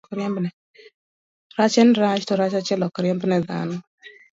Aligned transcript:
Rach 1.59 1.77
en 1.83 1.91
rach, 2.01 2.23
to 2.27 2.33
rach 2.41 2.55
achiel 2.59 2.81
ok 2.87 2.95
riembne 3.03 3.37
dhano. 3.47 3.77